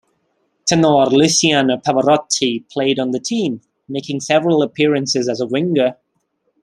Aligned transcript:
Tenor 0.65 1.11
Luciano 1.11 1.77
Pavarotti 1.77 2.67
played 2.71 2.97
on 2.97 3.11
the 3.11 3.19
team, 3.19 3.61
making 3.87 4.19
several 4.19 4.63
appearances 4.63 5.29
as 5.29 5.39
a 5.39 5.45
winger. 5.45 5.95